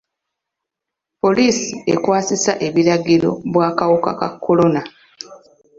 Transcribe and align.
Poliisi 1.21 1.73
ekwasisa 1.93 2.53
ebiragiro 2.67 3.31
bw'akawuka 3.53 4.11
ka 4.19 4.29
kolona. 4.43 4.81